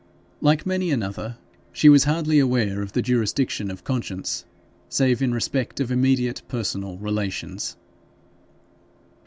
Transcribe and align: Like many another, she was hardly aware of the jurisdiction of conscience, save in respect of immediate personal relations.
Like 0.41 0.65
many 0.65 0.89
another, 0.89 1.37
she 1.71 1.87
was 1.87 2.05
hardly 2.05 2.39
aware 2.39 2.81
of 2.81 2.93
the 2.93 3.03
jurisdiction 3.03 3.69
of 3.69 3.83
conscience, 3.83 4.45
save 4.89 5.21
in 5.21 5.31
respect 5.31 5.79
of 5.79 5.91
immediate 5.91 6.41
personal 6.47 6.97
relations. 6.97 7.77